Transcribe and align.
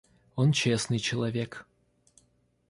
Он 0.35 0.51
честный 0.51 0.97
человек. 0.97 1.67